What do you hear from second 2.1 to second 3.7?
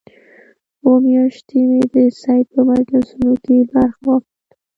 سید په مجلسونو کې